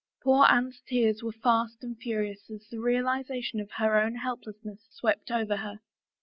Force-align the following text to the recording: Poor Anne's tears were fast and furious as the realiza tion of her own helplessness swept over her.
Poor 0.23 0.45
Anne's 0.49 0.81
tears 0.87 1.21
were 1.21 1.31
fast 1.31 1.83
and 1.83 1.95
furious 1.95 2.49
as 2.49 2.67
the 2.69 2.77
realiza 2.77 3.39
tion 3.43 3.59
of 3.59 3.69
her 3.73 3.99
own 3.99 4.15
helplessness 4.15 4.87
swept 4.89 5.29
over 5.29 5.57
her. 5.57 5.79